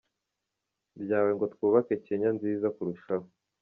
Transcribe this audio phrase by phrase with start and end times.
[1.01, 3.27] byawe ngo twubake Kenya nziza kurushaho.